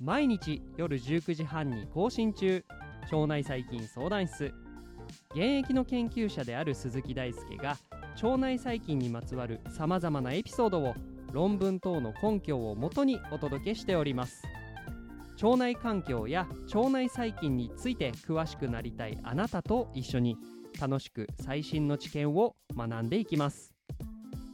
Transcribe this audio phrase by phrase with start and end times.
[0.00, 2.64] 毎日夜19時半に更新中。
[3.10, 4.52] 腸内細菌相談室。
[5.30, 7.76] 現役の研究者である鈴木大輔が
[8.24, 10.94] 腸内細菌にまつわるさまざまなエピソードを
[11.30, 14.42] 論文等の根拠をもとにお届けしております。
[15.42, 20.38] 腸内環境や腸内細菌について詳しくなりたいあなたと一緒に
[20.80, 23.74] 楽しく最新の知見を学んでいきます。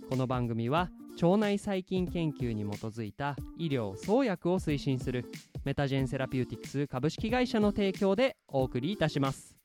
[0.09, 0.91] この番組は
[1.23, 5.27] 腸内細菌研究に基づいた医療創薬を推進する
[5.65, 9.60] メタジェンセラピューティクス株式会社の提供でお送りいたします。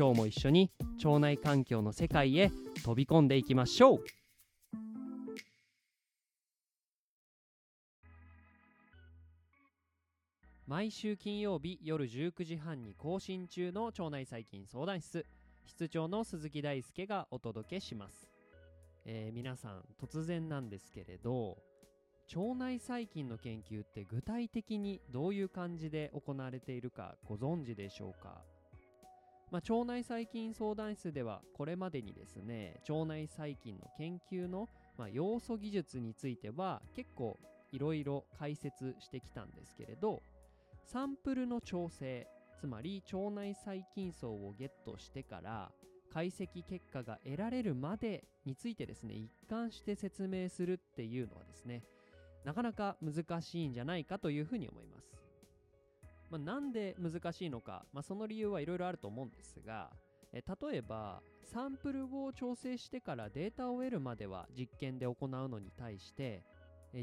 [0.00, 0.70] 今日も一緒に
[1.04, 2.50] 腸内環境の世界へ
[2.82, 4.04] 飛び込んでいきましょう。
[10.66, 15.26] 毎週金曜日夜19時半に更新中の腸内細菌相談室。
[15.66, 18.30] 室長の鈴木大輔がお届けします。
[19.04, 21.58] えー、皆さん突然なんですけれど
[22.34, 28.40] 腸内細菌の研究って具体的にどういう感じで行われているかご存知でしょうか、
[29.50, 37.38] まあ、腸内細菌相談室ではこれまでにですね腸内細菌の研究の、まあ、要素技術については結構
[37.72, 40.22] いろいろ解説してきたんですけれど
[40.84, 42.26] サンプルの調整
[42.60, 45.70] つまり腸内細菌層をゲットしてから
[46.12, 51.82] 解析結果が得られるまでについてですね一貫して説明するっていうのはですね
[52.44, 55.19] なかなか難しいんじゃないかというふうに思います、
[56.30, 59.90] まあ、なんで難しいのか、まあ、その理由はいろいろあると思うんですが
[60.32, 66.44] え例えばサンプルを調整してからデータを得るまでは実験で行うのに対して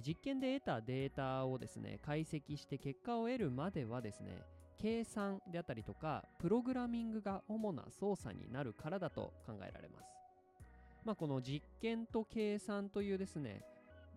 [0.05, 4.43] 実験で得たデータをですね解析して結果を得るまではですね
[4.77, 10.07] 計算であったりとかプログラミングが主な操作になるからだと考えられます。
[11.03, 13.61] まあ、この実験と計算というですね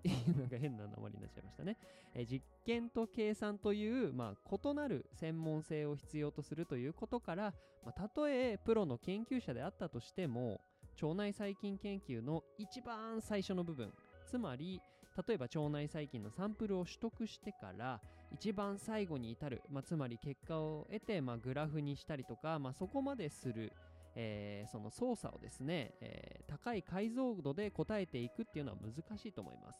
[0.05, 1.77] なんか変な名前になっちゃいましたね。
[2.15, 10.61] え実験と計算という、まあ、異なる専門性を必要とするということから、まあ、たとえプロの研究者であったとしても
[11.01, 13.93] 腸内細菌研究の一番最初の部分
[14.27, 14.83] つまり
[15.27, 18.01] 例えば腸内細菌のサンプルを取得してから
[18.33, 23.73] 一番最後に至る、まあ、つまり結果を得て、まあ、グラフにしたりとか、まあ、そこまでする、
[24.15, 29.79] えー、その操作をですね、えー、高い解像度で答えていくっていうのは難しいと思います。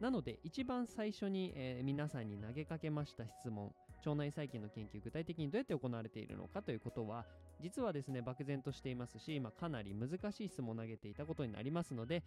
[0.00, 3.72] なので一番最初に、えー、皆さんに投げかけました質問
[4.04, 7.24] 腸内細菌の研究具体的にどうやって行われているのかということは
[7.60, 12.22] 実はですね漠然としていますし、まあ、かなり難しい質問を投げていたことになりますので、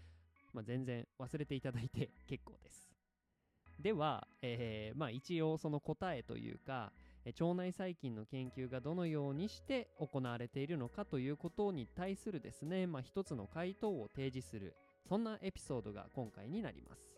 [0.52, 2.90] まあ、全然忘れていただいて結構です。
[3.80, 6.92] では、えー、まあ、一応その答えというか、
[7.26, 14.76] 腸内細菌の研究がどのようにして行われているのかということに対するですね、まあ、一つの回答を提示する
[15.08, 17.10] そんなエピソードが今回になります。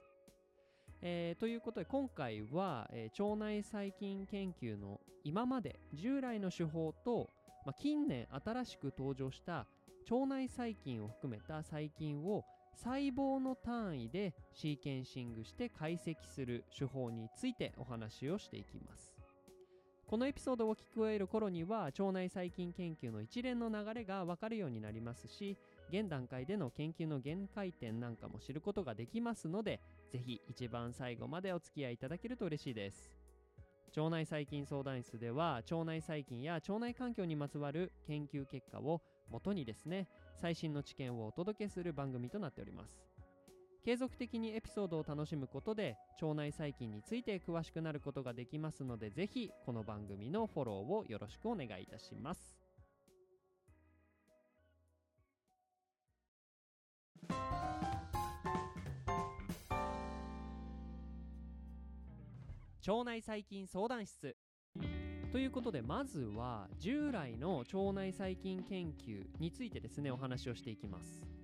[1.03, 7.31] えー、ということで今回は、えー、腸内細菌研究の今まで従来の手法と、
[7.65, 9.65] まあ、近年新しく登場した
[10.09, 12.43] 腸内細菌を含めた細菌を
[12.75, 19.20] 細胞の単位でシーケンシングして解析する手法についてお話をしていきます
[20.11, 25.57] このエピソードを聞き終える頃には腸内細菌研究の一連の流れがわかるようになりますし
[25.89, 29.79] 現段階での研究の限界点なんかも知ることができますので
[30.11, 33.09] ぜひ一番最後までお付き合いいただけると嬉しいです。
[33.95, 43.10] 腸内細菌相談室では腸内細菌や腸内環境にまつわる研究結果をもとにですね最新の知見をお届けする番組となっております。
[43.83, 52.57] 継続的にエピソードを楽しむことで腸内細菌について詳しくなることができますのでぜひこの番組のフォローをよろしくお願いいたします。
[62.87, 64.35] 腸内細菌相談室。
[65.31, 71.40] ということでまずは従来の腸内細菌研究についてですねお話をしていきます。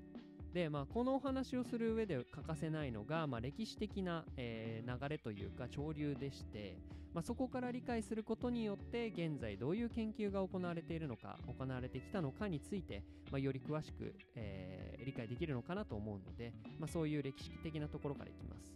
[0.57, 6.79] でまあこのお話をする上で欠かせないのが、まあ、歴史的な、えー、流れというか潮流でして、
[7.13, 18.73] まあ、そこから理解することによって現在どういう研究が行われているのか行われてきたのかについて、まあ、より詳しく、えー、理解できるのかなと思うので、まあ、そういう歴史的なところからいきます。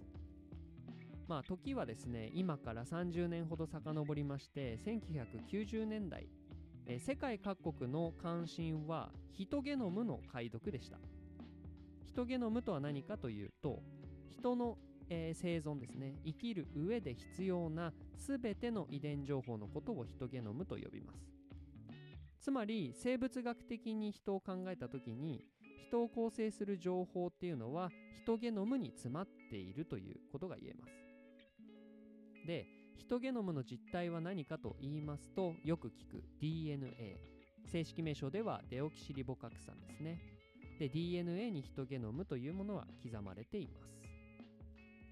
[1.28, 6.28] まあ、時はですね今から30年ほど遡りまして1990年代、
[6.86, 11.00] え世界各国の関心はヒトゲノムの解読でした。
[12.12, 13.82] ヒトゲノムとは何かというと
[14.38, 14.78] 人の、
[15.10, 16.16] えー生存ですね。
[16.26, 21.20] 生きる上で必要な全ての遺伝情報のことをヒトゲノムと呼びます。
[22.42, 25.46] つまり生物学的に人を考えた時に
[25.88, 30.94] 人を構成する情報っていうのはヒトゲノムに詰まっているということが言えます。
[32.46, 32.66] で
[32.98, 37.16] ヒトゲノムの実態は何かと言いますとよく聞く DNA
[37.68, 40.31] 正式名称ではデオキシリボ核酸ですね。
[40.82, 44.02] で DNA にヒトゲノムというものは刻まれています。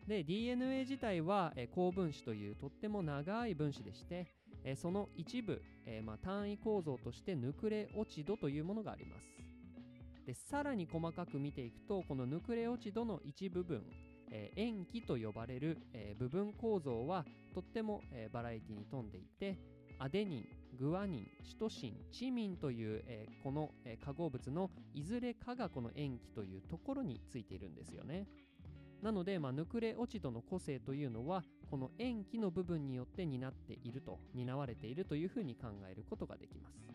[0.07, 4.25] で DNA 自体は、え高分子というとっても長い分子でして、
[4.63, 9.27] えその一部、えまあ、単位構造としてヌクレオチドというものがあります。
[10.25, 13.83] でさらに細かく見ていくとこのヌクレオチドの一部分、
[14.31, 19.55] え塩基と呼ばれる、え部分構造はとっても、えバラエティに富んでいて
[19.99, 20.45] アデニン
[20.77, 28.27] グアニンシトシンチミンという、えーこの、え化合物のいずれかがこの塩基というところについているんですよね。
[29.01, 36.85] なので、まあ、ヌクレオチドの個性というのはこの塩基の部分によって担っていると担われているというふうに考えることができます。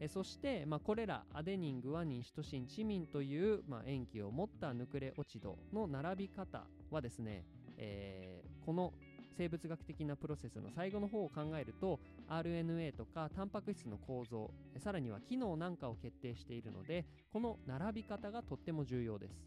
[0.00, 7.44] えそして、まあ、これらアデニングアニンシトシンチミンという、まあ、塩基を持ったヌクレオチドの並び方はですね、
[7.76, 8.92] えーこの
[9.38, 19.46] 生物学的なプロセスの最後の方を考えると RNA とかタンパク質の構造さらには機能なんかを決定しているのでこの並び方がとっても重要です。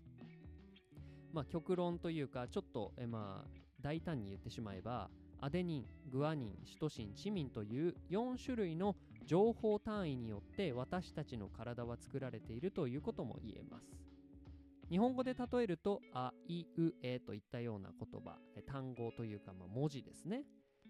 [1.34, 3.48] まあ極論というかちょっとえまあ
[3.82, 5.10] 大胆に言ってしまえば
[5.42, 8.96] アデニングアニンシトシンチミンという4種類の
[9.26, 14.11] 情報単位によって私たちの体は作られているということも言えます。
[14.92, 18.36] 日本語で例えるとあいうえといったような言葉
[18.70, 20.44] 単語というか、まあ、文字ですね。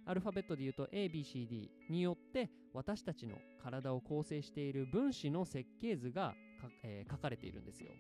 [0.07, 7.91] アルファベットで言うと ABCD によって私たちの体を構成している分子の設計図がか、えー書かれているんですよ。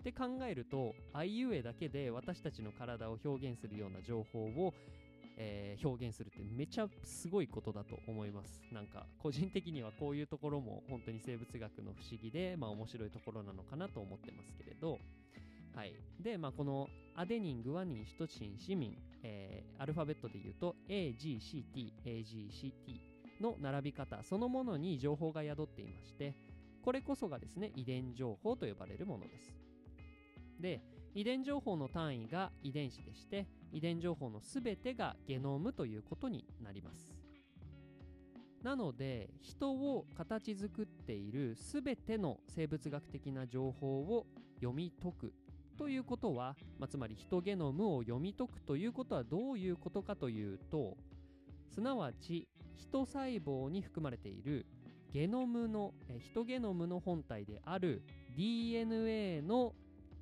[0.00, 4.72] って考えるとあいうえだけで私たちの体を表現するような情報を、
[5.36, 8.62] えー表現するってめちゃすごいことだと思います。
[8.72, 14.98] なんか個人的にはこういうところも本当に生物学の不思議でまあ面白いところなのかなと思ってますけれど。
[15.74, 15.94] はい。
[16.20, 26.34] でまあこのアデニングアニンシトシンシミン、えーアルファベットで言うと AGCT AGCT の並び方そのものに情報が宿っていまして
[26.82, 29.54] これこそがですね遺伝情報と呼ばれるものです。
[30.60, 30.80] で
[31.14, 37.12] 遺伝情報の単位が遺伝子でして遺伝情報のすべてがゲノムということになります。
[38.62, 45.34] なので人を形作っているすべての生物学的な情報を読み解く
[45.74, 50.96] ということは、まあ、つまりヒトゲノムを読み解くということはどういうことかというと
[51.68, 54.66] すなわちヒト細胞に含まれている
[55.12, 58.02] ゲノムのえヒトゲノムの本体である
[58.36, 59.74] DNA の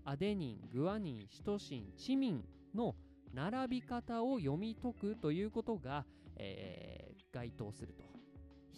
[0.05, 2.45] アデニングアニンシトシンチミン
[2.75, 2.95] の
[3.33, 6.05] 並び方を読み解くということが、
[6.37, 6.93] えー
[7.33, 8.12] 該当すると。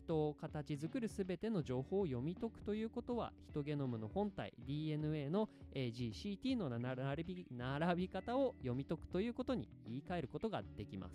[0.05, 11.15] 人を形作るすべての情報を読み解くということはヒトゲノムの本体 DNA の AGCT の並び並び方を読み解くということに言い換えることができます。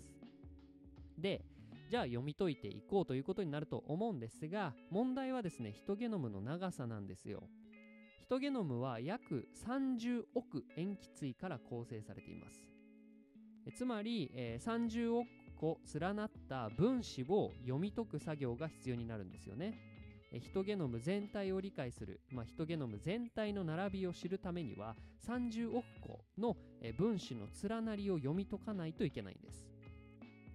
[1.16, 1.44] で
[1.88, 7.42] じゃあ読み解いていこうということになると思うんですが問題はですねヒトゲノムの長さなんですよ。
[8.20, 12.70] ヒトゲノムは約30億塩基対から構成されています。
[13.74, 15.26] つまり、えー30億
[15.60, 19.74] 個連なった分子を読み解く作業が必要になるんですよね。
[20.32, 24.94] ヒトゲノム全体を理解する、まあ、ヒトゲノム全体の並びを知るためには
[25.26, 26.56] 30億個の
[26.96, 29.66] 分子の連なりを読み解かないといけないんです。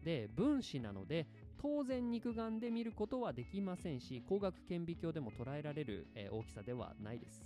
[0.03, 1.27] で分子なので
[1.61, 7.45] 当然肉眼で見ることはできませんし光学顕微鏡でも捉えられる、大きさではないです。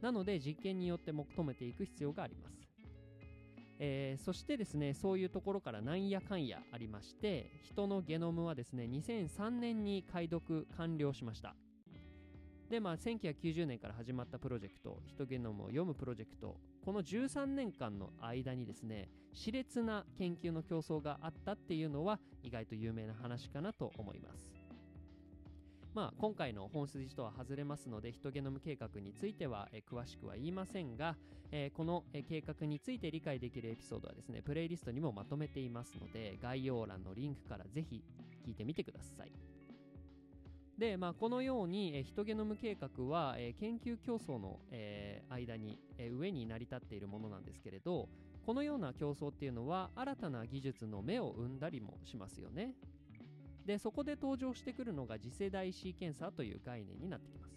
[0.00, 2.65] なので実験によって求めていく必要があります。
[3.78, 11.54] えーそしてですねそういうところからなんやかんやありまして人のゲノムはですね2003年に解読完了しました。
[12.68, 24.65] でまあ1990年から始まったプロジェクトヒトゲノムを読むプロジェクトこの13年間の間にですね熾烈な研究の競争があったっていうのは意外と有名な話かなと思います。
[25.96, 31.16] まあ、今回の本筋とは外れますのでヒトゲノム計画については、えー詳しくは言いませんが、
[31.50, 38.04] えーこの、計画について理解できるエピソードはですねプレイリストにもまとめていますので概要欄のリンクからぜひ
[38.46, 39.32] 聞いてみてください。
[40.76, 48.10] で、まあ、このように、えーヒトゲノム計画は、えー研究競争の、えー間に、えー上に成り立っているものなんですけれど
[48.44, 52.74] このような競争っていうのは新たな技術の芽を生んだりもしますよね。
[53.66, 57.52] でそこで登場してくるのが次世代シーケンサーという概念になってきます。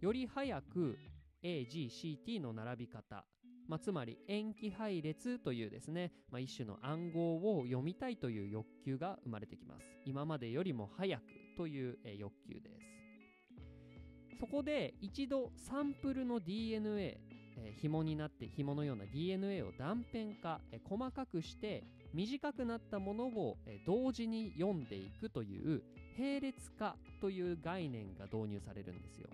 [0.00, 0.98] より早く
[1.42, 3.24] AGCT の並び方、
[3.68, 9.84] まあ、つまり塩基配列というですね、まあ、一種の暗号を読みたいという欲求が生まれてきます。
[10.06, 11.22] 今までよりも早く
[11.56, 14.38] という、欲求です。
[14.40, 17.20] そこで一度サンプルの DNA
[17.60, 25.82] えー、紐になって紐のような DNA を断片化、え、細かくして短くなったものを、同時に読んでいくという
[26.18, 29.28] 並列化という概念が導入されるんですよ。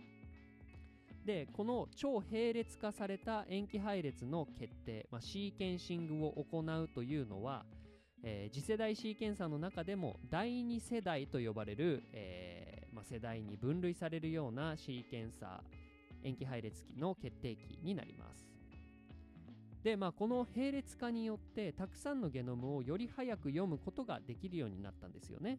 [1.24, 7.64] でこの超並列化された塩基配列の決定、まあ、シーケンシングを行うというのは、
[8.22, 15.84] えー、次世代シーケンサーの中でも第2世代と呼ばれる、えーまあ、世代に分類されるようなシーケンサー
[16.24, 18.53] 塩基配列機の決定機になります。
[19.84, 25.58] で、まあ、この並列化によってたくさんのゲノムをより早く読むことができるようになったんですよね。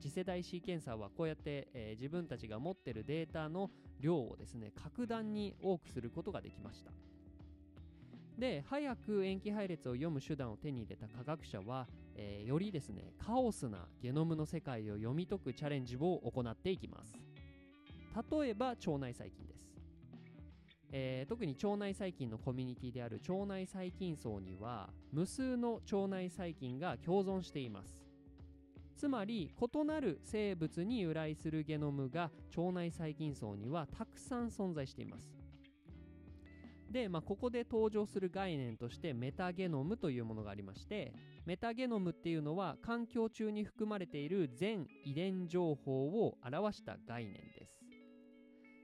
[0.00, 6.90] 次世代シーケンサーはこうやって、えー、自分たちが持ってるデータの量をですね格段に多くすることができました。
[8.38, 17.16] で早く塩基配列を読む手段を手に入れた科学者は、えー、よりですねカオスなゲノムの世界を読み解くチャレンジを行っていきます。
[18.30, 19.67] 例えば腸内細菌です、
[20.90, 28.08] えー、特に腸内細菌のコミュニティである腸内細菌層には無数の腸内細菌が共存しています。
[28.96, 35.38] つまり異なる生物に由来するゲノムが腸内細菌層にはたくさん存在しています。
[36.90, 41.12] で、まあ、ここで登場する概念としてメタゲノムというものがありまして
[41.44, 47.77] メタゲノムっていうのは環境中に含まれている全遺伝情報を表した概念です。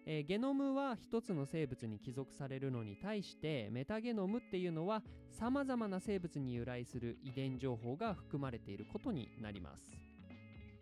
[0.06, 9.90] えー、ゲノムは一つの生物に帰属されるのに対してメタゲノムっていうのはさまざまな生物に由来する遺伝情報が含まれていることになります。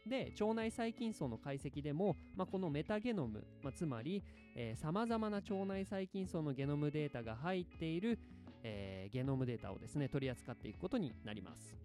[0.06, 4.22] で腸内細菌層の解析でも、まあ、このメタゲノム、まあ、つまり
[4.74, 8.18] さまざまな腸内細菌層のゲノムデータが入っている、
[8.64, 11.76] えー、ゲノムデータをですね取り扱っていくことになります。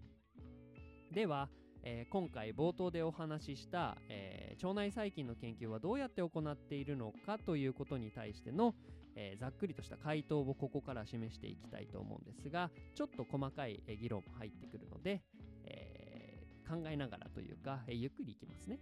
[1.12, 1.48] では
[1.90, 8.74] えー、今回冒頭でお話しした、えー、腸内細菌の研究はどうやって行っているのかということに対しての、
[9.16, 15.22] えー、ざっくりとした回答をここから示していきたいと思うんですがちょっと細かい、議論も入ってくるので、
[15.64, 18.78] え考えながらというか、えゆっくりいきますね。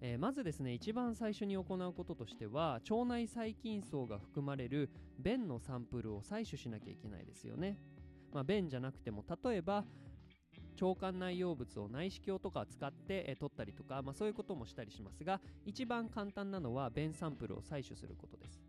[0.00, 7.78] え、まずですね一番最初に行うこととしては腸内細菌層が含まれる便のサンプルを採取しなきゃいけないですよね。
[8.32, 9.84] まあ、便じゃなくても例えば
[10.80, 18.60] 腸管内容物を内視鏡とか使って、え取ったりとか、まあ、そういうこともしたりしますが一番簡単なのは便サンプルを採取することです。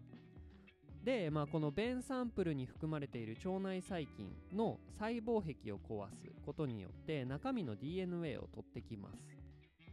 [1.04, 9.24] で、まあ、この便サンプルに含まれている腸内細菌の細胞壁を壊すことによって中身の DNA を取ってきます。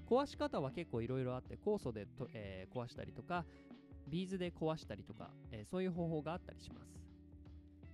[0.08, 3.44] 壊し方は結構いろいろあって酵素でと、えー、壊したりとか
[4.08, 7.02] ビーズで壊したりとか、えー、そういう方法があったりします。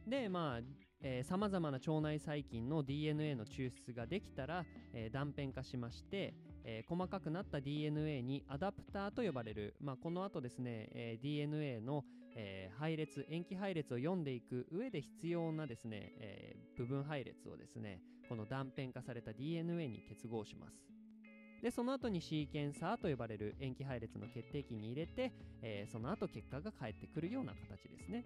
[0.06, 0.87] でまあ
[1.22, 12.04] さまざまな腸内細菌の DNA の抽出ができたら、えー、断片化しまして、えー、細かくなった DNA にアダプターと呼ばれる、まあ、この後ですね、えー、DNA の、
[12.36, 20.74] え配列塩基配列を読んでいく上で必要なですね、え部分配列をですねこの断片化された DNA に結合します。
[21.62, 28.24] でその後にシーケンサーと呼ばれる塩基配列の決定機に入れて、えその後結果が返ってくるような形ですね。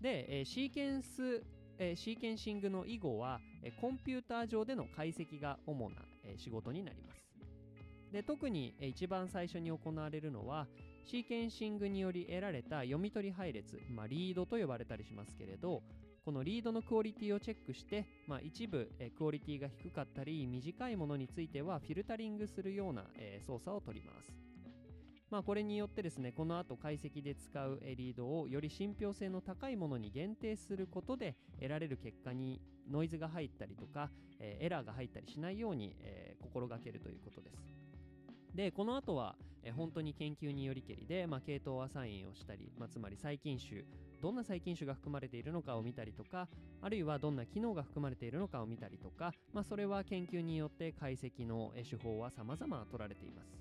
[0.00, 1.42] で、えー、シーケンス、
[1.78, 7.18] えー、シーケンシングの以後は、えー、コンピューター上での解析が主な、えー、仕事になります。
[8.12, 10.66] で特に、えー、一番最初に行われるのは
[11.04, 15.82] シーケンシングにより得られた読み取り配列、まあ、リードと呼ばれたりしますけれど
[16.24, 24.47] このリードのクオリティをチェックして、まあ、一部、えー、クオリティが低かったり短いものについてはフィルタリングするような、えー、操作を取ります。
[25.30, 37.62] まあ、これによってですねこの後解析で使うリードをより信憑性の高いものに限定することで得られる結果にノイズが入ったりとか、えー、エラーが入ったりしないように、えー、心がけるということです。
[38.54, 43.84] でこの後は、えー、本当に研究によりけりで、まあ、系統アサインをしたり、まあ、つまり細菌種
[44.22, 46.48] どんな細菌種が含まれているのかを見たりとか
[46.80, 53.57] あるいはどんな機能が含まれているのかを見たりとか、まあ、それは研究によって解析の手法は様々取られています。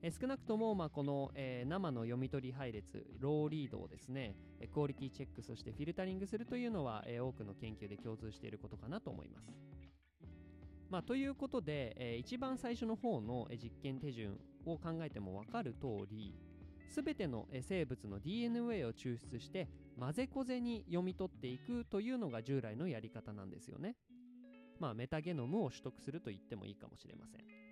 [0.00, 4.36] え少なくとも、まあ、この、えー、生の読み取り配列、ローリードをですね、
[4.72, 9.52] クオリティチェック、そしてフィルタリングするというのは、えー、多くの研究で共通していることかなと思います。
[10.88, 16.34] まあ、ということで、えー、一番最初の方の実験手順を考えても分かる通り、
[16.88, 23.96] すべての生物の DNA を抽出して混ぜこぜに読み取っていくというのが従来のやり方なんですよね。
[24.78, 27.67] まあ、メタゲノムを取得すると言ってもいいかもしれません。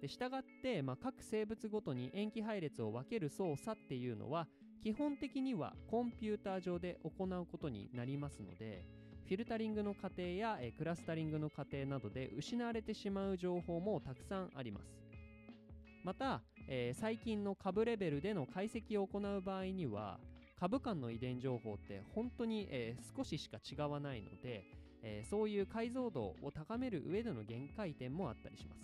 [0.00, 4.46] で従って、まあ、各生物ごとに塩基配列を分ける操作っていうのは
[4.82, 8.84] 基本的にはコンピューター上で行うことになりますので
[9.28, 14.98] フィルタリングの過程や、えクラスタリングの過程などで失われてしまう情報もたくさんあります。
[16.02, 20.18] また、えー、最近の株レベルでの解析を行う場合には
[20.58, 24.64] 株間の遺伝情報って本当に、えー、少ししか違わないので、
[25.02, 28.80] えー、そういう解像度を高める上での限界点もあったりします。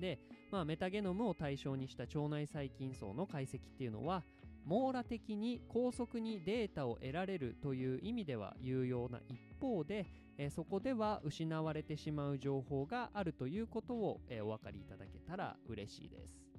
[0.00, 0.18] で、
[0.50, 4.24] まあ、メタゲノムを対象にした腸内細菌層の解析っていうのは
[4.66, 10.06] 網羅的に高速にデータを得られるという意味では有用な一方で、
[10.38, 16.50] え、そこでは失われてしまう情報があるということを、え、お分かりいただけたら嬉しいです。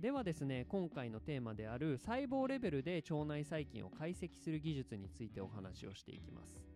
[0.00, 6.70] ではですね今回のテーマである細胞レベルで腸内細菌を解析する技術についてお話をしていきます。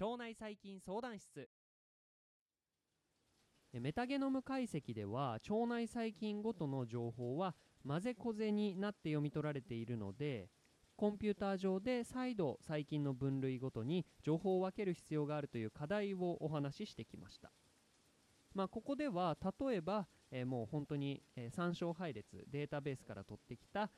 [0.00, 1.48] 腸内細菌相談室。
[3.80, 7.54] メタゲノム解析では腸内細菌ごとの情報は
[7.86, 10.50] 混ぜこぜになって読み取られているので
[10.96, 17.50] コンピューター上で再度細菌の分類ごとに情報を分ける必要があるという課題をお話ししてきました、
[18.54, 23.90] まあ、ここでは例えば、えー、もう本当に、えー、参照配列データベースから取ってきた、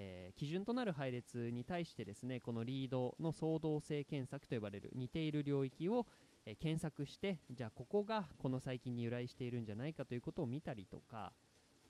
[0.00, 6.06] えー、基準となる配列に対してですねこのリードの相動性検索と呼ばれる似ている領域を、
[6.46, 11.32] え検索してじゃあここがこの細菌に由来しているんじゃないかということを見たりとか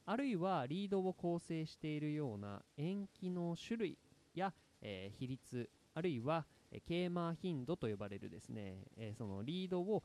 [0.06, 3.98] あるいはリードを構成しているような塩基の種類
[4.34, 6.46] や、えー、比率あるいは、
[6.86, 10.02] ケーマー頻度と呼ばれるですね、えー、そのリードを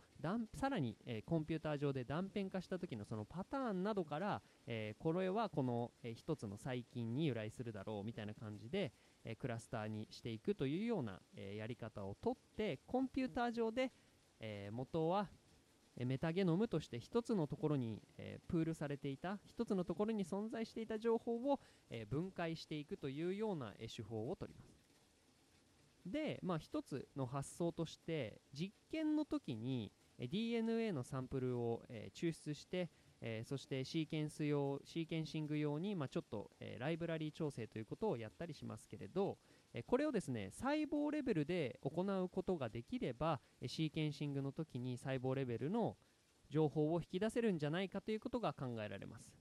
[0.56, 8.94] さらに、えー、コンピューター上で断片化した時のそのパターンなどから、えー、これはこの、えー、一つの細菌に由来するだろうみたいな感じで、
[9.26, 13.92] え、クラスターにしていくというような、え、やり方をとってコンピューター上で、
[14.40, 15.30] え、元は
[15.96, 24.73] メタゲノムとして一つのところに、え、プールされていた一つのところに存在していた情報を、え、分解していくというような、え、手法をとります。
[26.06, 32.90] で、まあ、一つの発想として実験の時に、DNA のサンプルを、え抽出して、
[33.20, 39.38] えそしてシーケンス用シーケンシング用に、まあ、ちょっと、えライブラリー調整ということをやったりしますけれど、
[39.74, 45.98] えこれをですね細胞レベルで行うことができればシーケンシングの時に細胞レベルの
[46.50, 49.34] 情報を引き出せるんじゃないかということが考えられます、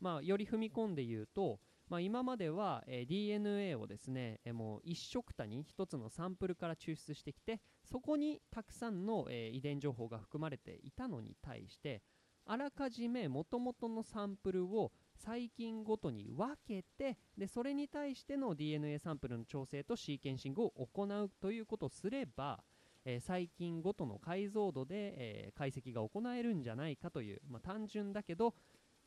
[0.00, 12.02] まあ、より踏み込んで言うと、まあ、今までは、え DNA をですね、えもう一色たに1つのサンプルから抽出してきてそこにたくさんの、え遺伝情報が含まれていたのに対して
[12.44, 22.62] あらかじめもともとのサンプルを細菌ごとに分けてでそれに対しての DNA サンプルの調整とシーケンシングを行うということをすれば、
[23.04, 28.54] えー、細菌ごとの解像度で、えー、解析が行えるんじゃないかという、まあ、単純だけど、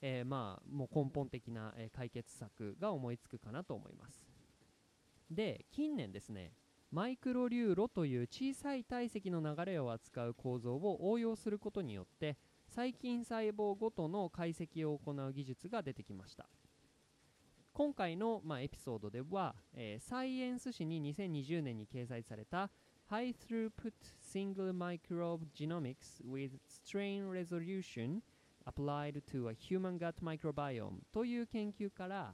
[0.02, 4.26] えー、まあもう根本的な、解決策が思いつくかなと思います。
[5.30, 6.54] で近年ですね
[6.92, 12.36] マイクロリューロという小さい体積の流れを扱う構造を応用することによって
[12.68, 16.48] 細菌細胞ごとの解析を行う技術が出てきました。
[17.74, 22.72] 今回の、まあ、エピソードでは、えー、サイエンス誌に2020年に掲載された
[23.10, 28.22] High Throughput Single Microbe Genomics with Strain Resolution
[28.66, 32.34] Applied to a Human Gut Microbiome という研究から、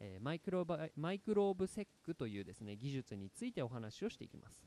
[0.00, 4.66] えー、マイクロバマイクローブセックというですね技術についてお話をしていきます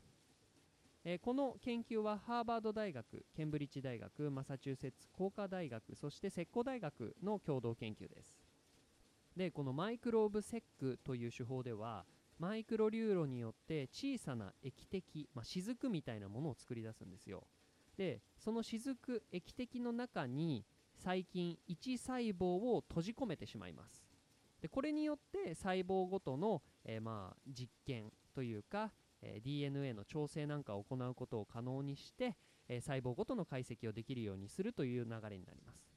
[1.06, 8.36] えー、この研究はハーバード大学、ケンブリッジ大学、マサチューセッツ工科大学、そして石膏大学の共同研究です。
[9.36, 12.06] で、このマイクローブセックという手法では、
[12.38, 17.48] マイクロリューロによって小さな液滴、まあ、雫みたいなものを作り出すんですよ。
[17.98, 20.66] で、その雫、液滴の中に
[21.04, 24.06] 細菌1細胞を閉じ込めてしまいます。
[24.62, 32.36] でこれによって細胞ごとの、えー、まあ実験というか、え DNA の調整なんかを行うことを可能にして、
[32.68, 35.90] え細胞ごとの解析をできるようにするという流れになります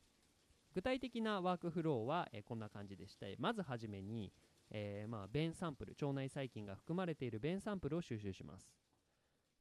[0.74, 4.32] 具体的なワークフローは、えこんな感じでしてまずはじめに、
[4.70, 8.72] えー、まあ、便サンプル腸内細菌が含まれている便サンプルを収集します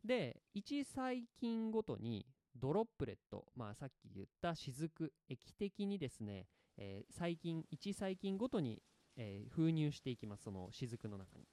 [0.06, 8.82] で1細菌ごとにドロップレット、まあ、さっき言った雫液滴にですね、えー、細菌1細菌ごとに、
[9.18, 11.46] えー、封入していきますその雫の中に。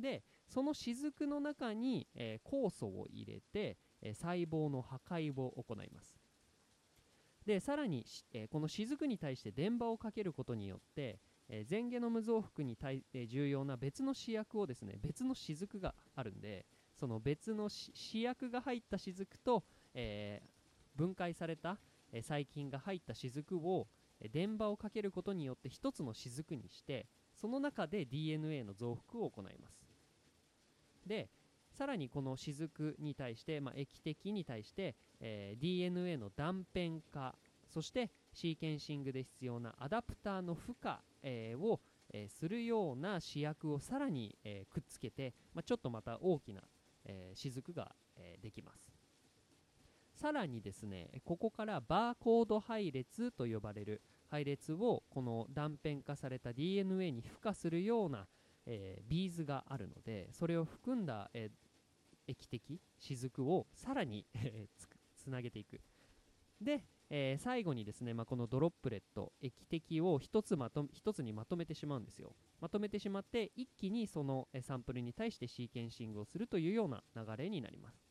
[0.00, 6.16] でその雫の中に、えー、酵素を入れて、え、細胞の破壊を行います。
[7.46, 16.64] でさらに、え、この雫に対して電場をかけることによって、え全ゲノム増幅に対、え重要な別の試薬をですね別の雫があるんで
[17.00, 20.42] その別の試薬が入った雫と、え
[20.96, 21.78] 分解された、
[22.12, 23.88] え細菌が入った雫を
[24.20, 29.86] え電場をかけることによって一つの雫にしてその中で DNA の増幅を行います。
[31.06, 31.30] で
[31.72, 37.36] さらにこの雫に対して、まあ、液滴に対して、えー、DNA の断片化
[37.68, 41.80] そしてシーケンシングで必要なアダプターの負荷、えー、を、
[42.12, 46.62] えー、するような試薬をさらに、えくっつけて、まあ、ちょっとまた大きな、
[47.04, 48.89] え雫が、えできます。
[50.20, 58.26] さらにですねここからバーコード配列と呼ばれる配列をこの断片化された DNA に付加するような、
[58.66, 64.26] えー、ビーズがあるのでそれを含んだ、えー、液滴雫をさらに
[65.16, 65.80] つなげていく。
[66.60, 72.34] で、えー、最後にですね、まあ、このドロップレット液滴を1つまと1つにまとめてしまうんですよ。
[72.60, 78.09] まとめてしまって一気にそのサンプルに対してシーケンシングをするというような流れになります。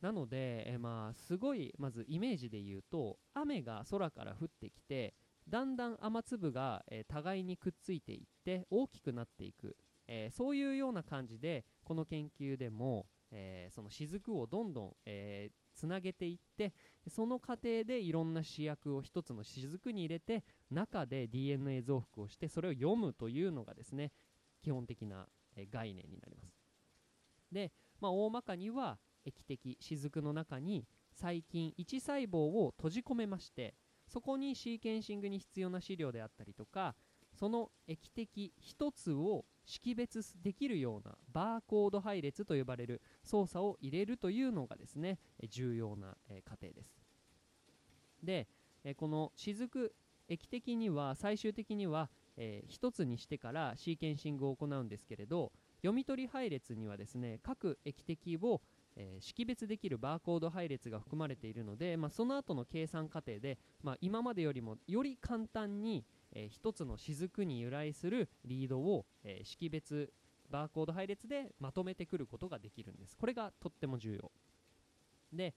[0.00, 5.14] なので、えまあ、すごいまずイメージで言うと雨が空から降ってきて
[5.48, 16.74] だんだん雨粒が、え互いにくっついていって大きくなっていく、え、そういうような感じでこの研究でも、え、その雫をどんどん、え、つなげていって
[17.08, 24.12] その過程でいろんな試薬を1つの雫に入れて中で DNA 増幅をしてそれを読むというのがですね
[24.62, 26.54] 基本的な、え概念になります。
[27.50, 33.74] で、まあ、大まかには液滴雫の中に細菌1細胞を閉じ込めまして
[34.08, 36.94] そこにシーケンシングに必要な資料であったりとか
[37.34, 47.00] その液滴1つを識別できるようなバーコード配列と呼ばれる操作を入れるというのがですね重要な過程です。
[48.22, 48.48] で
[48.96, 49.92] この雫
[50.28, 55.52] 液滴には最終的には、1つにしてからシーケンシングを行うんですけれど
[55.82, 58.62] 読み取り配列にはですね各液滴を
[58.96, 70.12] えー、識別できるバーコード配列が含まれているので、まあ、その後の計算過程で、まあ、今までよりもより簡単に、えー、1つの雫に由来するリードを、えー、識別
[70.50, 73.16] バーコード配列でまとめてくることができるんです。
[73.16, 74.30] これがとっても重要。
[75.32, 75.54] で、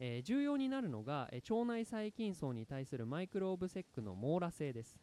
[0.00, 4.98] えー、重要になるのが、えー、腸内細菌層に対するマイクロオブセックの網羅性です。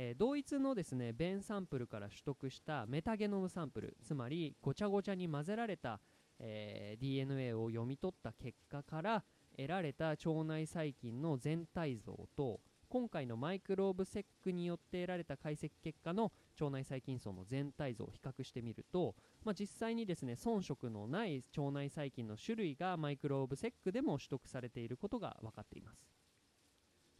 [0.00, 5.98] えー、同一のですね便サンプルから取得したメタゲノムサンプルつまりごちゃごちゃに混ぜられた、
[6.40, 9.24] えー、DNA を読み取った結果から
[9.56, 26.08] 得られた腸内細菌の全体像と今回のマイクローブセックによって得られた解析結果の腸内細菌層の全体像を比較してみると、まあ、実際にですね遜色のない腸内細菌の種類がマイクローブセックでも取得されていることが分かっています。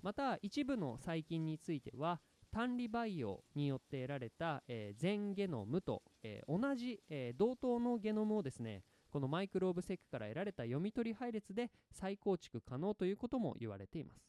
[0.00, 14.28] また一部の細菌については単利培養によって得られた、えー、全ゲノムと、えー、同じ、えー、同等のゲノムをですねこのマイクローブセックから得られた読み取り配列で再構築可能ということも言われています。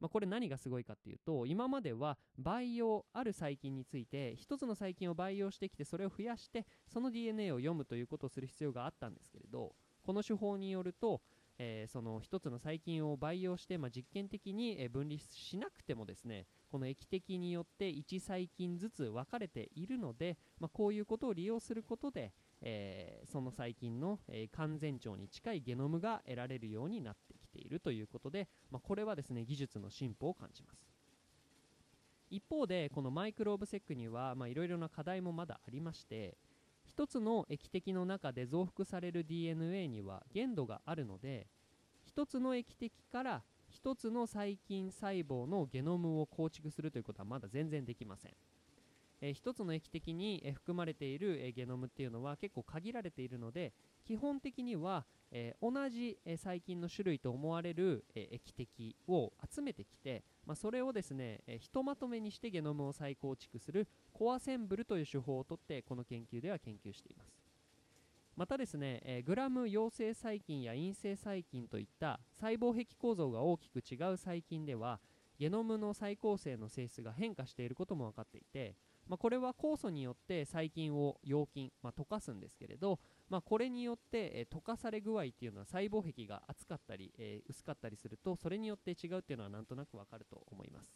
[0.00, 9.72] まあ、これ何がすごいかっていうと今までは培養ある細菌について1つの細菌を培養してきてそれを増やしてその DNA を読むということをする必要があったんですけれど
[10.04, 11.20] この手法によると、
[11.58, 30.88] え、その1つの細菌を培養して、まあ、実験的に分離しなくてもですねこの液滴によって1細菌ずつ分かれているので、まあ、こういうことを利用することで、えー、その細菌の、えー、完全長に近いゲノムが得られるようになってきているということで、まあ、これはですね技術の進歩を感じます。
[32.30, 36.36] 一方でこのマイクローブセックにはいろいろな課題もまだありまして
[36.94, 41.46] 1つの液滴の中で増幅される DNA には限度があるので
[42.14, 43.42] 1つの液滴から
[43.82, 48.32] 1つの細菌細胞のゲノムを構築するということはまだ全然できません。
[49.20, 53.72] えー、1つの液滴に、え、含まれている、え、ゲノムっていうのは結構限られているので
[54.04, 67.38] 基本的には、え、同じ、え、細菌の種類と思われる、え、液滴を集めてきて、まあ、それをですね、え、ひとまとめにしてゲノムを再構築するコアセンブルという手法をとってこの研究では研究しています。
[68.38, 75.00] またですね、え、グラム陽性細菌や陰性細菌といった細胞壁構造が大きく違う細菌では
[75.38, 78.76] ゲノムの再構成の性質が変化していることも分かっていて
[79.08, 90.92] まあ、これは酵素によって細菌を溶菌、まあ、溶かすんですけれど、まあ、これによって、え、溶かされ具合っていうのは細胞壁が厚かったり、えー、薄かったりするとそれによって違うっていうのはなんとなくわかると思います。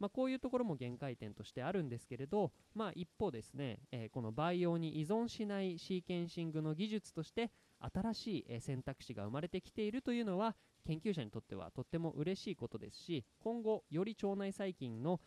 [0.00, 7.50] まあ、こういうところも限界点としてあるんですけれど、まあ、一方ですね、えー、この培養に依存しないシーケンシングの技術として
[7.92, 15.20] 新しい、選択肢が生まれてきているというのは研究者にとってはとっても嬉しいことですし今後より腸内細菌の、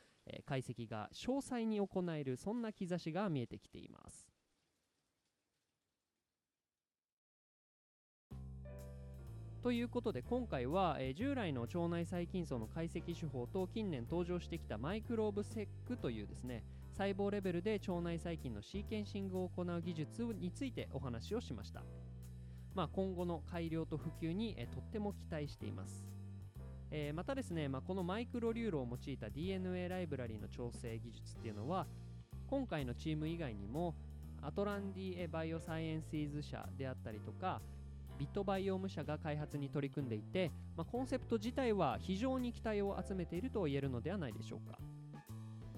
[0.45, 4.27] 解析が詳細に行えるそんな兆しが見えてきています。
[9.61, 21.83] とということで今回は、えー従来の腸内細菌層の解析手法と近年登場してきたマイクローブセックというですね細胞レベルで腸内細菌のシーケンシングを行う技術についてお話をしました、
[22.77, 26.05] まあ、今後の改良と普及に、えとっても期待しています。
[26.91, 31.87] えーまたですね、まあ、このマイクロリューロを用いた DNA ライブラリの調整技術っていうのは
[32.45, 33.95] 今回のチーム以外にも
[34.43, 37.61] アトランディエバイオサイエンシーズ社であったりとか
[38.19, 44.77] ビットバイオーム社が開発に取り組んでいて、まあ、コンセプト自体は非常に期待を集めていると言えるのではないでしょうか、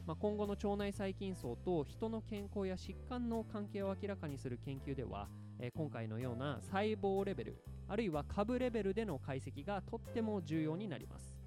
[0.10, 5.28] まあ、今後の腸内細菌層と人の健康や疾患の関係を明らかにする研究では、
[5.60, 11.38] えー今回のような細胞レベルあるいは株レベルでの解析がとっても重要になります、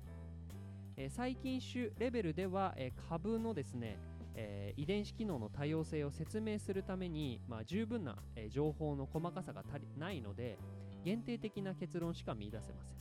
[0.96, 3.98] えー細菌種レベルでは、えー株のですね
[4.36, 10.56] えー遺伝子機能の多様性を説明するために、まあ、十分な、え情報の細かさが足りないので
[11.04, 12.98] 限定的な結論しか見出せません、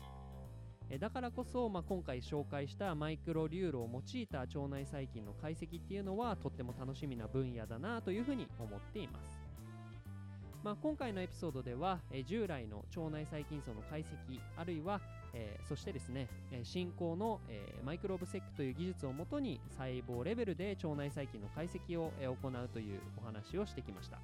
[0.93, 9.39] えだからこそ、まあ、今回紹介したマイクロリューロを用いた腸内細菌の解析っていうのはとっても楽しみな分野だなというふうに思っています。
[10.65, 15.01] まあ、今回のエピソードでは、え従来の腸内細菌層の解析あるいは、
[15.33, 24.19] えーそしてですね、え進行の、えーマイクロオブセックという技術をもとに細胞レベルで腸内細菌の解析を、え行うというお話をしてきました。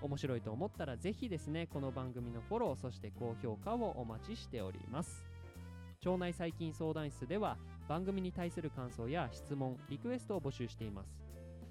[0.00, 5.35] 面白いと思ったらぜひですねこの番組のフォローそして高評価をお待ちしております。
[6.06, 7.56] 腸内細菌相談室では
[7.88, 11.26] 番組に対する感想や質問リクエストを募集しています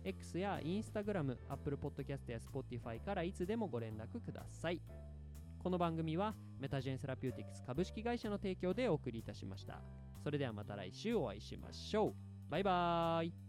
[0.06, 4.80] X や Instagram、Apple Podcast や Spotify からいつでもご連絡ください。
[5.64, 9.82] この番組はメタジェンセラピューティクス株式会社の提供でお送りいたしました。
[10.24, 12.14] それではまた来週お会いしましょう。
[12.52, 13.45] バイバーイ。